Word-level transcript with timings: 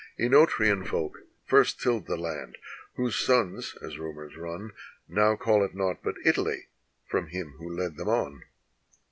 (Enotrian 0.17 0.83
folk 0.83 1.19
first 1.45 1.79
tilled 1.79 2.07
the 2.07 2.17
land, 2.17 2.57
whose 2.95 3.15
sons, 3.15 3.75
as 3.83 3.99
rumors 3.99 4.35
run, 4.35 4.71
Now 5.07 5.35
call 5.35 5.63
it 5.63 5.75
nought 5.75 6.01
but 6.03 6.15
Italy 6.25 6.69
from 7.05 7.27
him 7.27 7.53
who 7.59 7.69
led 7.69 7.97
them 7.97 8.09
on. 8.09 8.41